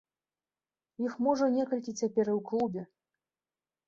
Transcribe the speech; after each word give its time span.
Іх 1.07 1.13
можа 1.27 1.49
некалькі 1.57 1.93
цяпер 1.99 2.25
і 2.31 2.33
ў 2.37 2.39
клубе. 2.47 2.81